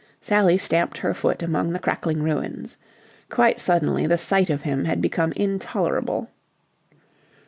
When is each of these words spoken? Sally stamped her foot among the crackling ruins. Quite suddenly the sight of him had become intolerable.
Sally 0.19 0.57
stamped 0.57 0.97
her 0.97 1.13
foot 1.13 1.43
among 1.43 1.73
the 1.73 1.79
crackling 1.79 2.23
ruins. 2.23 2.75
Quite 3.29 3.59
suddenly 3.59 4.07
the 4.07 4.17
sight 4.17 4.49
of 4.49 4.63
him 4.63 4.85
had 4.85 4.99
become 4.99 5.31
intolerable. 5.33 6.27